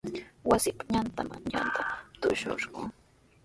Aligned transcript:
Wasinpa 0.49 0.83
ñawpanman 0.93 1.43
yanta 1.53 1.81
trurashun. 2.19 2.87